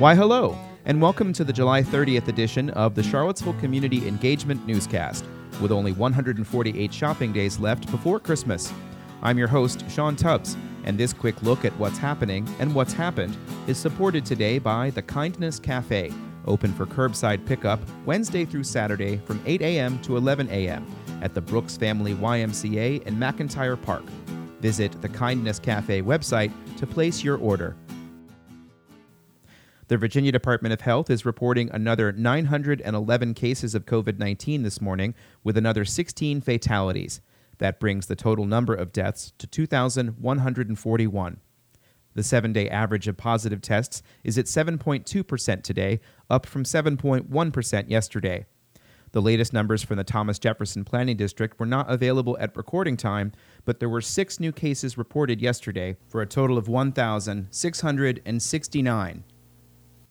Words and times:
Why, 0.00 0.14
hello, 0.14 0.56
and 0.86 1.02
welcome 1.02 1.30
to 1.34 1.44
the 1.44 1.52
July 1.52 1.82
30th 1.82 2.28
edition 2.28 2.70
of 2.70 2.94
the 2.94 3.02
Charlottesville 3.02 3.52
Community 3.60 4.08
Engagement 4.08 4.66
Newscast, 4.66 5.26
with 5.60 5.70
only 5.70 5.92
148 5.92 6.94
shopping 6.94 7.34
days 7.34 7.58
left 7.58 7.90
before 7.90 8.18
Christmas. 8.18 8.72
I'm 9.20 9.36
your 9.36 9.46
host, 9.46 9.84
Sean 9.90 10.16
Tubbs, 10.16 10.56
and 10.84 10.96
this 10.96 11.12
quick 11.12 11.42
look 11.42 11.66
at 11.66 11.78
what's 11.78 11.98
happening 11.98 12.48
and 12.60 12.74
what's 12.74 12.94
happened 12.94 13.36
is 13.66 13.76
supported 13.76 14.24
today 14.24 14.58
by 14.58 14.88
the 14.88 15.02
Kindness 15.02 15.58
Cafe, 15.60 16.10
open 16.46 16.72
for 16.72 16.86
curbside 16.86 17.44
pickup 17.44 17.78
Wednesday 18.06 18.46
through 18.46 18.64
Saturday 18.64 19.18
from 19.26 19.42
8 19.44 19.60
a.m. 19.60 20.00
to 20.00 20.16
11 20.16 20.48
a.m. 20.48 20.86
at 21.20 21.34
the 21.34 21.42
Brooks 21.42 21.76
Family 21.76 22.14
YMCA 22.14 23.02
in 23.02 23.16
McIntyre 23.16 23.78
Park. 23.82 24.04
Visit 24.60 25.02
the 25.02 25.10
Kindness 25.10 25.58
Cafe 25.58 26.00
website 26.00 26.52
to 26.78 26.86
place 26.86 27.22
your 27.22 27.36
order. 27.36 27.76
The 29.90 29.98
Virginia 29.98 30.30
Department 30.30 30.72
of 30.72 30.82
Health 30.82 31.10
is 31.10 31.26
reporting 31.26 31.68
another 31.72 32.12
911 32.12 33.34
cases 33.34 33.74
of 33.74 33.86
COVID 33.86 34.20
19 34.20 34.62
this 34.62 34.80
morning, 34.80 35.16
with 35.42 35.56
another 35.56 35.84
16 35.84 36.42
fatalities. 36.42 37.20
That 37.58 37.80
brings 37.80 38.06
the 38.06 38.14
total 38.14 38.46
number 38.46 38.72
of 38.72 38.92
deaths 38.92 39.32
to 39.38 39.48
2,141. 39.48 41.40
The 42.14 42.22
seven 42.22 42.52
day 42.52 42.70
average 42.70 43.08
of 43.08 43.16
positive 43.16 43.60
tests 43.60 44.00
is 44.22 44.38
at 44.38 44.44
7.2% 44.44 45.62
today, 45.64 45.98
up 46.30 46.46
from 46.46 46.62
7.1% 46.62 47.90
yesterday. 47.90 48.46
The 49.10 49.20
latest 49.20 49.52
numbers 49.52 49.82
from 49.82 49.96
the 49.96 50.04
Thomas 50.04 50.38
Jefferson 50.38 50.84
Planning 50.84 51.16
District 51.16 51.58
were 51.58 51.66
not 51.66 51.90
available 51.90 52.38
at 52.38 52.56
recording 52.56 52.96
time, 52.96 53.32
but 53.64 53.80
there 53.80 53.88
were 53.88 54.00
six 54.00 54.38
new 54.38 54.52
cases 54.52 54.96
reported 54.96 55.42
yesterday 55.42 55.96
for 56.06 56.22
a 56.22 56.26
total 56.26 56.58
of 56.58 56.68
1,669. 56.68 59.24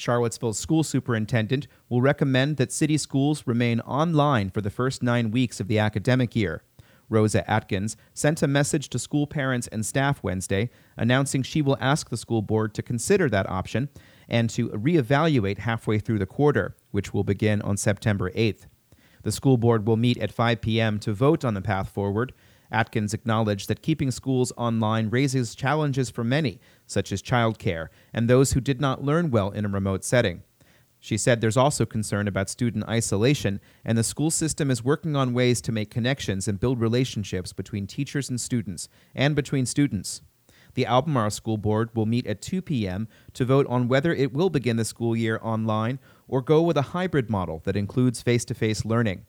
Charlottesville's 0.00 0.58
school 0.58 0.82
superintendent 0.82 1.66
will 1.88 2.00
recommend 2.00 2.56
that 2.56 2.72
city 2.72 2.96
schools 2.96 3.46
remain 3.46 3.80
online 3.80 4.50
for 4.50 4.60
the 4.60 4.70
first 4.70 5.02
nine 5.02 5.30
weeks 5.30 5.60
of 5.60 5.68
the 5.68 5.78
academic 5.78 6.34
year. 6.34 6.62
Rosa 7.10 7.48
Atkins 7.50 7.96
sent 8.14 8.42
a 8.42 8.46
message 8.46 8.88
to 8.88 8.98
school 8.98 9.26
parents 9.26 9.66
and 9.66 9.84
staff 9.84 10.22
Wednesday 10.22 10.70
announcing 10.96 11.42
she 11.42 11.60
will 11.60 11.76
ask 11.80 12.08
the 12.08 12.16
school 12.16 12.40
board 12.40 12.72
to 12.74 12.82
consider 12.82 13.28
that 13.28 13.50
option 13.50 13.88
and 14.28 14.48
to 14.50 14.68
reevaluate 14.70 15.58
halfway 15.58 15.98
through 15.98 16.20
the 16.20 16.26
quarter, 16.26 16.76
which 16.92 17.12
will 17.12 17.24
begin 17.24 17.60
on 17.62 17.76
September 17.76 18.30
8th. 18.30 18.66
The 19.22 19.32
school 19.32 19.58
board 19.58 19.86
will 19.86 19.96
meet 19.96 20.18
at 20.18 20.32
5 20.32 20.60
p.m. 20.60 20.98
to 21.00 21.12
vote 21.12 21.44
on 21.44 21.54
the 21.54 21.60
path 21.60 21.90
forward, 21.90 22.32
Atkins 22.70 23.14
acknowledged 23.14 23.68
that 23.68 23.82
keeping 23.82 24.10
schools 24.10 24.52
online 24.56 25.10
raises 25.10 25.54
challenges 25.54 26.10
for 26.10 26.24
many, 26.24 26.60
such 26.86 27.12
as 27.12 27.22
childcare, 27.22 27.88
and 28.12 28.28
those 28.28 28.52
who 28.52 28.60
did 28.60 28.80
not 28.80 29.04
learn 29.04 29.30
well 29.30 29.50
in 29.50 29.64
a 29.64 29.68
remote 29.68 30.04
setting. 30.04 30.42
She 31.02 31.16
said 31.16 31.40
there's 31.40 31.56
also 31.56 31.86
concern 31.86 32.28
about 32.28 32.50
student 32.50 32.86
isolation, 32.86 33.60
and 33.84 33.96
the 33.96 34.04
school 34.04 34.30
system 34.30 34.70
is 34.70 34.84
working 34.84 35.16
on 35.16 35.32
ways 35.32 35.62
to 35.62 35.72
make 35.72 35.90
connections 35.90 36.46
and 36.46 36.60
build 36.60 36.78
relationships 36.78 37.54
between 37.54 37.86
teachers 37.86 38.28
and 38.28 38.38
students, 38.38 38.88
and 39.14 39.34
between 39.34 39.64
students. 39.64 40.20
The 40.74 40.86
Albemarle 40.86 41.30
School 41.30 41.56
Board 41.56 41.90
will 41.94 42.06
meet 42.06 42.26
at 42.26 42.42
2 42.42 42.62
p.m. 42.62 43.08
to 43.32 43.44
vote 43.44 43.66
on 43.68 43.88
whether 43.88 44.12
it 44.12 44.32
will 44.32 44.50
begin 44.50 44.76
the 44.76 44.84
school 44.84 45.16
year 45.16 45.40
online 45.42 45.98
or 46.28 46.42
go 46.42 46.62
with 46.62 46.76
a 46.76 46.92
hybrid 46.92 47.28
model 47.28 47.60
that 47.64 47.76
includes 47.76 48.22
face 48.22 48.44
to 48.44 48.54
face 48.54 48.84
learning. 48.84 49.26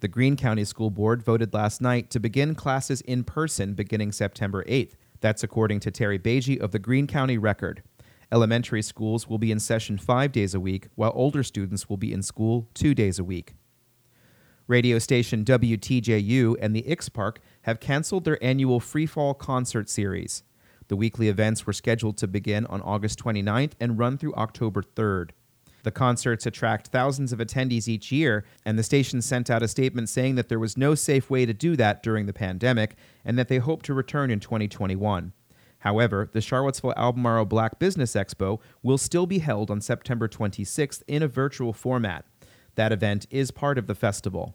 The 0.00 0.08
Greene 0.08 0.36
County 0.36 0.64
School 0.64 0.88
Board 0.88 1.22
voted 1.22 1.52
last 1.52 1.82
night 1.82 2.08
to 2.08 2.18
begin 2.18 2.54
classes 2.54 3.02
in 3.02 3.22
person 3.22 3.74
beginning 3.74 4.12
September 4.12 4.64
8th. 4.64 4.92
That's 5.20 5.42
according 5.42 5.80
to 5.80 5.90
Terry 5.90 6.16
Beige 6.16 6.56
of 6.58 6.70
the 6.70 6.78
Greene 6.78 7.06
County 7.06 7.36
Record. 7.36 7.82
Elementary 8.32 8.80
schools 8.80 9.28
will 9.28 9.36
be 9.36 9.52
in 9.52 9.60
session 9.60 9.98
five 9.98 10.32
days 10.32 10.54
a 10.54 10.60
week, 10.60 10.88
while 10.94 11.12
older 11.14 11.42
students 11.42 11.90
will 11.90 11.98
be 11.98 12.14
in 12.14 12.22
school 12.22 12.66
two 12.72 12.94
days 12.94 13.18
a 13.18 13.24
week. 13.24 13.52
Radio 14.66 14.98
station 14.98 15.44
WTJU 15.44 16.56
and 16.62 16.74
the 16.74 16.88
Ix 16.88 17.10
Park 17.10 17.40
have 17.62 17.78
canceled 17.78 18.24
their 18.24 18.42
annual 18.42 18.80
Freefall 18.80 19.36
concert 19.36 19.90
series. 19.90 20.44
The 20.88 20.96
weekly 20.96 21.28
events 21.28 21.66
were 21.66 21.74
scheduled 21.74 22.16
to 22.18 22.26
begin 22.26 22.64
on 22.66 22.80
August 22.80 23.22
29th 23.22 23.72
and 23.78 23.98
run 23.98 24.16
through 24.16 24.34
October 24.34 24.82
3rd. 24.82 25.32
The 25.82 25.90
concerts 25.90 26.46
attract 26.46 26.88
thousands 26.88 27.32
of 27.32 27.38
attendees 27.38 27.88
each 27.88 28.12
year, 28.12 28.44
and 28.64 28.78
the 28.78 28.82
station 28.82 29.22
sent 29.22 29.50
out 29.50 29.62
a 29.62 29.68
statement 29.68 30.08
saying 30.08 30.34
that 30.34 30.48
there 30.48 30.58
was 30.58 30.76
no 30.76 30.94
safe 30.94 31.30
way 31.30 31.46
to 31.46 31.54
do 31.54 31.76
that 31.76 32.02
during 32.02 32.26
the 32.26 32.32
pandemic 32.32 32.96
and 33.24 33.38
that 33.38 33.48
they 33.48 33.58
hope 33.58 33.82
to 33.84 33.94
return 33.94 34.30
in 34.30 34.40
2021. 34.40 35.32
However, 35.78 36.28
the 36.32 36.42
Charlottesville 36.42 36.92
Albemarle 36.96 37.46
Black 37.46 37.78
Business 37.78 38.14
Expo 38.14 38.60
will 38.82 38.98
still 38.98 39.26
be 39.26 39.38
held 39.38 39.70
on 39.70 39.80
September 39.80 40.28
26th 40.28 41.02
in 41.08 41.22
a 41.22 41.28
virtual 41.28 41.72
format. 41.72 42.26
That 42.74 42.92
event 42.92 43.26
is 43.30 43.50
part 43.50 43.78
of 43.78 43.86
the 43.86 43.94
festival 43.94 44.54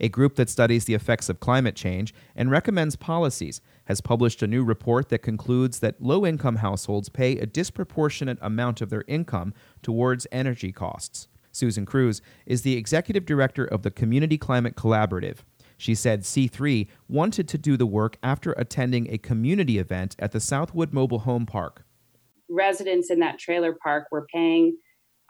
a 0.00 0.08
group 0.08 0.36
that 0.36 0.48
studies 0.48 0.86
the 0.86 0.94
effects 0.94 1.28
of 1.28 1.40
climate 1.40 1.76
change 1.76 2.14
and 2.34 2.50
recommends 2.50 2.96
policies, 2.96 3.60
has 3.84 4.00
published 4.00 4.42
a 4.42 4.46
new 4.46 4.64
report 4.64 5.10
that 5.10 5.18
concludes 5.18 5.80
that 5.80 6.00
low 6.00 6.24
income 6.24 6.56
households 6.56 7.08
pay 7.08 7.36
a 7.38 7.46
disproportionate 7.46 8.38
amount 8.40 8.80
of 8.80 8.88
their 8.88 9.04
income 9.06 9.52
towards 9.82 10.26
energy 10.32 10.72
costs. 10.72 11.28
Susan 11.52 11.84
Kruse 11.84 12.20
is 12.46 12.62
the 12.62 12.76
executive 12.76 13.26
director 13.26 13.64
of 13.64 13.82
the 13.82 13.90
Community 13.90 14.38
Climate 14.38 14.76
Collaborative. 14.76 15.38
She 15.76 15.94
said 15.94 16.22
C3 16.22 16.86
wanted 17.08 17.48
to 17.48 17.58
do 17.58 17.76
the 17.76 17.86
work 17.86 18.18
after 18.22 18.52
attending 18.52 19.10
a 19.10 19.18
community 19.18 19.78
event 19.78 20.14
at 20.18 20.32
the 20.32 20.40
Southwood 20.40 20.92
Mobile 20.92 21.20
Home 21.20 21.46
Park. 21.46 21.84
Residents 22.48 23.10
in 23.10 23.20
that 23.20 23.38
trailer 23.38 23.76
park 23.82 24.08
were 24.10 24.26
paying 24.32 24.76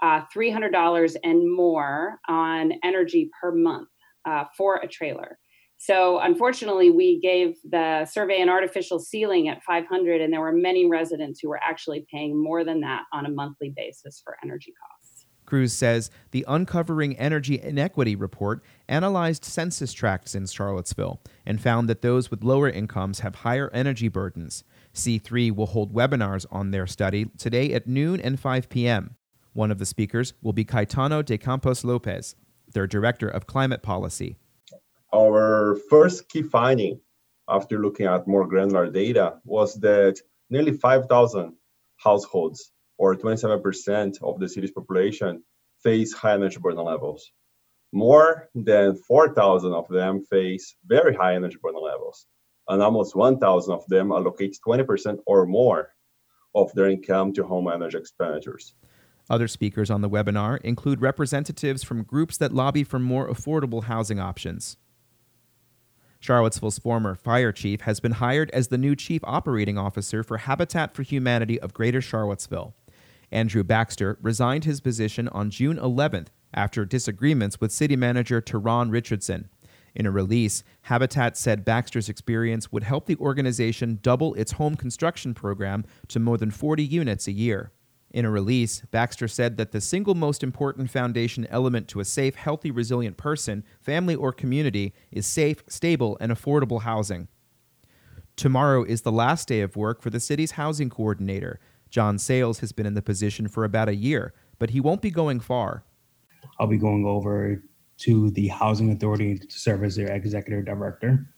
uh, 0.02 0.22
$300 0.34 1.16
and 1.22 1.54
more 1.54 2.18
on 2.28 2.72
energy 2.82 3.30
per 3.40 3.52
month 3.52 3.88
uh, 4.24 4.44
for 4.56 4.76
a 4.76 4.88
trailer. 4.88 5.38
So 5.82 6.18
unfortunately, 6.20 6.90
we 6.90 7.18
gave 7.20 7.56
the 7.64 8.04
survey 8.04 8.42
an 8.42 8.50
artificial 8.50 8.98
ceiling 8.98 9.48
at 9.48 9.62
500, 9.62 10.20
and 10.20 10.30
there 10.30 10.42
were 10.42 10.52
many 10.52 10.84
residents 10.84 11.40
who 11.40 11.48
were 11.48 11.58
actually 11.66 12.04
paying 12.12 12.40
more 12.40 12.64
than 12.64 12.80
that 12.80 13.04
on 13.14 13.24
a 13.24 13.30
monthly 13.30 13.72
basis 13.74 14.20
for 14.22 14.36
energy 14.44 14.74
costs. 14.78 15.24
Kruse 15.46 15.72
says 15.72 16.10
the 16.32 16.44
Uncovering 16.46 17.16
Energy 17.16 17.58
Inequity 17.58 18.14
report 18.14 18.62
analyzed 18.90 19.42
census 19.42 19.94
tracts 19.94 20.34
in 20.34 20.46
Charlottesville 20.46 21.22
and 21.46 21.62
found 21.62 21.88
that 21.88 22.02
those 22.02 22.30
with 22.30 22.44
lower 22.44 22.68
incomes 22.68 23.20
have 23.20 23.36
higher 23.36 23.70
energy 23.72 24.08
burdens. 24.08 24.64
C3 24.92 25.50
will 25.50 25.68
hold 25.68 25.94
webinars 25.94 26.44
on 26.50 26.72
their 26.72 26.86
study 26.86 27.30
today 27.38 27.72
at 27.72 27.86
noon 27.86 28.20
and 28.20 28.38
5 28.38 28.68
p.m. 28.68 29.16
One 29.54 29.70
of 29.70 29.78
the 29.78 29.86
speakers 29.86 30.34
will 30.42 30.52
be 30.52 30.66
Caetano 30.66 31.24
de 31.24 31.38
Campos 31.38 31.84
Lopes, 31.84 32.34
their 32.74 32.86
director 32.86 33.28
of 33.28 33.46
climate 33.46 33.82
policy. 33.82 34.36
Our 35.12 35.76
first 35.88 36.28
key 36.28 36.42
finding 36.42 37.00
after 37.48 37.78
looking 37.78 38.06
at 38.06 38.28
more 38.28 38.46
granular 38.46 38.88
data 38.90 39.40
was 39.44 39.74
that 39.80 40.20
nearly 40.50 40.72
5,000 40.72 41.52
households, 41.96 42.70
or 42.96 43.16
27% 43.16 44.22
of 44.22 44.38
the 44.38 44.48
city's 44.48 44.70
population, 44.70 45.42
face 45.82 46.12
high 46.12 46.34
energy 46.34 46.58
burden 46.60 46.84
levels. 46.84 47.32
More 47.92 48.48
than 48.54 48.94
4,000 48.94 49.72
of 49.72 49.88
them 49.88 50.24
face 50.24 50.76
very 50.86 51.14
high 51.14 51.34
energy 51.34 51.56
burden 51.60 51.82
levels, 51.82 52.26
and 52.68 52.80
almost 52.80 53.16
1,000 53.16 53.74
of 53.74 53.84
them 53.88 54.12
allocate 54.12 54.58
20% 54.64 55.18
or 55.26 55.44
more 55.44 55.88
of 56.54 56.72
their 56.74 56.88
income 56.88 57.32
to 57.32 57.42
home 57.42 57.68
energy 57.68 57.98
expenditures. 57.98 58.74
Other 59.28 59.48
speakers 59.48 59.90
on 59.90 60.02
the 60.02 60.10
webinar 60.10 60.60
include 60.62 61.00
representatives 61.00 61.82
from 61.82 62.04
groups 62.04 62.36
that 62.36 62.52
lobby 62.52 62.84
for 62.84 62.98
more 62.98 63.28
affordable 63.28 63.84
housing 63.84 64.20
options. 64.20 64.76
Charlottesville's 66.20 66.78
former 66.78 67.14
fire 67.14 67.50
chief 67.50 67.80
has 67.82 67.98
been 67.98 68.12
hired 68.12 68.50
as 68.50 68.68
the 68.68 68.78
new 68.78 68.94
chief 68.94 69.22
operating 69.24 69.78
officer 69.78 70.22
for 70.22 70.36
Habitat 70.36 70.94
for 70.94 71.02
Humanity 71.02 71.58
of 71.58 71.72
Greater 71.72 72.02
Charlottesville. 72.02 72.74
Andrew 73.32 73.64
Baxter 73.64 74.18
resigned 74.20 74.64
his 74.64 74.80
position 74.80 75.28
on 75.28 75.50
June 75.50 75.78
11th 75.78 76.26
after 76.52 76.84
disagreements 76.84 77.60
with 77.60 77.72
city 77.72 77.96
manager 77.96 78.42
Tarron 78.42 78.90
Richardson. 78.90 79.48
In 79.94 80.06
a 80.06 80.10
release, 80.10 80.62
Habitat 80.82 81.36
said 81.36 81.64
Baxter's 81.64 82.08
experience 82.08 82.70
would 82.70 82.82
help 82.82 83.06
the 83.06 83.16
organization 83.16 83.98
double 84.02 84.34
its 84.34 84.52
home 84.52 84.76
construction 84.76 85.32
program 85.32 85.84
to 86.08 86.20
more 86.20 86.36
than 86.36 86.50
40 86.50 86.84
units 86.84 87.26
a 87.26 87.32
year. 87.32 87.72
In 88.10 88.24
a 88.24 88.30
release, 88.30 88.80
Baxter 88.90 89.28
said 89.28 89.56
that 89.56 89.70
the 89.70 89.80
single 89.80 90.16
most 90.16 90.42
important 90.42 90.90
foundation 90.90 91.46
element 91.48 91.86
to 91.88 92.00
a 92.00 92.04
safe, 92.04 92.34
healthy, 92.34 92.70
resilient 92.70 93.16
person, 93.16 93.64
family, 93.80 94.16
or 94.16 94.32
community 94.32 94.92
is 95.12 95.26
safe, 95.26 95.62
stable, 95.68 96.16
and 96.20 96.32
affordable 96.32 96.82
housing. 96.82 97.28
Tomorrow 98.34 98.84
is 98.84 99.02
the 99.02 99.12
last 99.12 99.46
day 99.46 99.60
of 99.60 99.76
work 99.76 100.02
for 100.02 100.10
the 100.10 100.18
city's 100.18 100.52
housing 100.52 100.90
coordinator. 100.90 101.60
John 101.88 102.18
Sales 102.18 102.60
has 102.60 102.72
been 102.72 102.86
in 102.86 102.94
the 102.94 103.02
position 103.02 103.46
for 103.46 103.64
about 103.64 103.88
a 103.88 103.94
year, 103.94 104.34
but 104.58 104.70
he 104.70 104.80
won't 104.80 105.02
be 105.02 105.10
going 105.10 105.38
far. 105.38 105.84
I'll 106.58 106.66
be 106.66 106.78
going 106.78 107.04
over 107.06 107.62
to 107.98 108.30
the 108.30 108.48
Housing 108.48 108.90
Authority 108.92 109.38
to 109.38 109.58
serve 109.58 109.84
as 109.84 109.94
their 109.94 110.10
executive 110.10 110.64
director. 110.64 111.28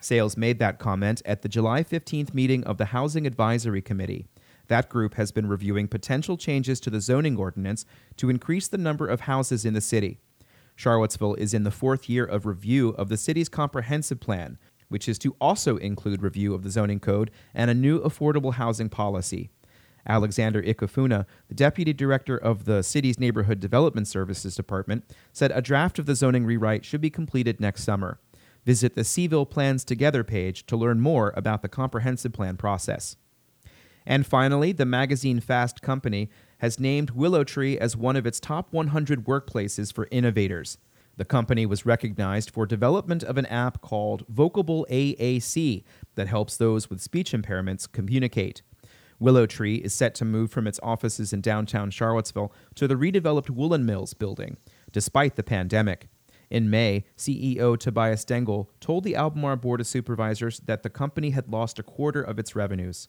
Sales 0.00 0.36
made 0.36 0.58
that 0.60 0.78
comment 0.78 1.20
at 1.24 1.42
the 1.42 1.48
July 1.48 1.82
15th 1.82 2.32
meeting 2.32 2.64
of 2.64 2.78
the 2.78 2.86
Housing 2.86 3.26
Advisory 3.26 3.82
Committee. 3.82 4.26
That 4.72 4.88
group 4.88 5.16
has 5.16 5.32
been 5.32 5.50
reviewing 5.50 5.86
potential 5.86 6.38
changes 6.38 6.80
to 6.80 6.88
the 6.88 7.02
zoning 7.02 7.36
ordinance 7.36 7.84
to 8.16 8.30
increase 8.30 8.68
the 8.68 8.78
number 8.78 9.06
of 9.06 9.20
houses 9.20 9.66
in 9.66 9.74
the 9.74 9.82
city. 9.82 10.16
Charlottesville 10.76 11.34
is 11.34 11.52
in 11.52 11.64
the 11.64 11.70
fourth 11.70 12.08
year 12.08 12.24
of 12.24 12.46
review 12.46 12.88
of 12.96 13.10
the 13.10 13.18
city's 13.18 13.50
comprehensive 13.50 14.18
plan, 14.18 14.56
which 14.88 15.10
is 15.10 15.18
to 15.18 15.36
also 15.42 15.76
include 15.76 16.22
review 16.22 16.54
of 16.54 16.62
the 16.62 16.70
zoning 16.70 17.00
code 17.00 17.30
and 17.52 17.70
a 17.70 17.74
new 17.74 18.00
affordable 18.00 18.54
housing 18.54 18.88
policy. 18.88 19.50
Alexander 20.08 20.62
Ikefuna, 20.62 21.26
the 21.48 21.54
deputy 21.54 21.92
director 21.92 22.38
of 22.38 22.64
the 22.64 22.80
city's 22.80 23.20
Neighborhood 23.20 23.60
Development 23.60 24.08
Services 24.08 24.56
Department, 24.56 25.04
said 25.34 25.50
a 25.50 25.60
draft 25.60 25.98
of 25.98 26.06
the 26.06 26.14
zoning 26.14 26.46
rewrite 26.46 26.86
should 26.86 27.02
be 27.02 27.10
completed 27.10 27.60
next 27.60 27.84
summer. 27.84 28.20
Visit 28.64 28.94
the 28.94 29.02
Cville 29.02 29.50
Plans 29.50 29.84
Together 29.84 30.24
page 30.24 30.64
to 30.64 30.78
learn 30.78 30.98
more 30.98 31.34
about 31.36 31.60
the 31.60 31.68
comprehensive 31.68 32.32
plan 32.32 32.56
process. 32.56 33.18
And 34.06 34.26
finally, 34.26 34.72
the 34.72 34.86
magazine 34.86 35.40
Fast 35.40 35.82
Company 35.82 36.30
has 36.58 36.80
named 36.80 37.10
Willow 37.10 37.44
Tree 37.44 37.78
as 37.78 37.96
one 37.96 38.16
of 38.16 38.26
its 38.26 38.40
top 38.40 38.72
100 38.72 39.24
workplaces 39.24 39.92
for 39.92 40.08
innovators. 40.10 40.78
The 41.16 41.24
company 41.24 41.66
was 41.66 41.84
recognized 41.84 42.50
for 42.50 42.66
development 42.66 43.22
of 43.22 43.36
an 43.36 43.46
app 43.46 43.82
called 43.82 44.24
Vocable 44.28 44.86
AAC 44.90 45.84
that 46.14 46.28
helps 46.28 46.56
those 46.56 46.88
with 46.88 47.00
speech 47.00 47.32
impairments 47.32 47.90
communicate. 47.90 48.62
Willow 49.18 49.46
Tree 49.46 49.76
is 49.76 49.94
set 49.94 50.14
to 50.16 50.24
move 50.24 50.50
from 50.50 50.66
its 50.66 50.80
offices 50.82 51.32
in 51.32 51.40
downtown 51.40 51.90
Charlottesville 51.90 52.52
to 52.74 52.88
the 52.88 52.96
redeveloped 52.96 53.50
Woolen 53.50 53.86
Mills 53.86 54.14
building, 54.14 54.56
despite 54.90 55.36
the 55.36 55.44
pandemic. 55.44 56.08
In 56.50 56.68
May, 56.68 57.04
CEO 57.16 57.78
Tobias 57.78 58.24
Dengel 58.24 58.66
told 58.80 59.04
the 59.04 59.14
Albemarle 59.14 59.56
Board 59.56 59.80
of 59.80 59.86
Supervisors 59.86 60.60
that 60.66 60.82
the 60.82 60.90
company 60.90 61.30
had 61.30 61.48
lost 61.48 61.78
a 61.78 61.82
quarter 61.82 62.20
of 62.20 62.38
its 62.38 62.56
revenues. 62.56 63.08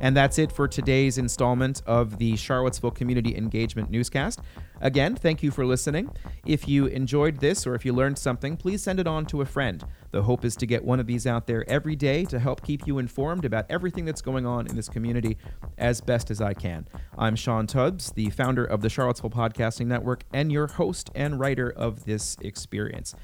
And 0.00 0.16
that's 0.16 0.38
it 0.38 0.52
for 0.52 0.68
today's 0.68 1.18
installment 1.18 1.82
of 1.86 2.18
the 2.18 2.36
Charlottesville 2.36 2.92
Community 2.92 3.36
Engagement 3.36 3.90
Newscast. 3.90 4.40
Again, 4.80 5.16
thank 5.16 5.42
you 5.42 5.50
for 5.50 5.66
listening. 5.66 6.08
If 6.46 6.68
you 6.68 6.86
enjoyed 6.86 7.38
this 7.38 7.66
or 7.66 7.74
if 7.74 7.84
you 7.84 7.92
learned 7.92 8.16
something, 8.16 8.56
please 8.56 8.82
send 8.82 9.00
it 9.00 9.08
on 9.08 9.26
to 9.26 9.40
a 9.40 9.44
friend. 9.44 9.84
The 10.12 10.22
hope 10.22 10.44
is 10.44 10.54
to 10.56 10.66
get 10.66 10.84
one 10.84 11.00
of 11.00 11.06
these 11.06 11.26
out 11.26 11.48
there 11.48 11.68
every 11.68 11.96
day 11.96 12.24
to 12.26 12.38
help 12.38 12.62
keep 12.62 12.86
you 12.86 12.98
informed 12.98 13.44
about 13.44 13.66
everything 13.68 14.04
that's 14.04 14.22
going 14.22 14.46
on 14.46 14.68
in 14.68 14.76
this 14.76 14.88
community 14.88 15.36
as 15.78 16.00
best 16.00 16.30
as 16.30 16.40
I 16.40 16.54
can. 16.54 16.86
I'm 17.18 17.34
Sean 17.34 17.66
Tubbs, 17.66 18.12
the 18.12 18.30
founder 18.30 18.64
of 18.64 18.82
the 18.82 18.88
Charlottesville 18.88 19.30
Podcasting 19.30 19.86
Network 19.86 20.22
and 20.32 20.52
your 20.52 20.68
host 20.68 21.10
and 21.14 21.40
writer 21.40 21.70
of 21.70 22.04
this 22.04 22.36
experience. 22.40 23.14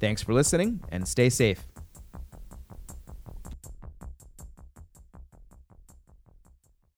Thanks 0.00 0.22
for 0.22 0.32
listening 0.32 0.80
and 0.90 1.06
stay 1.06 1.30
safe. 1.30 1.64